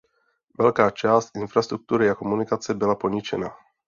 [0.59, 3.49] Velká část infrastruktury a komunikace byla poničena.